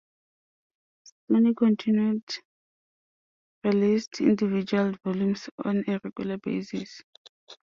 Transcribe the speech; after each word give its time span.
Sony 1.29 1.55
continued 1.55 2.23
released 3.63 4.19
individual 4.19 4.95
volumes 5.05 5.47
on 5.63 5.83
a 5.87 5.99
regular 6.03 6.37
basis. 6.39 7.03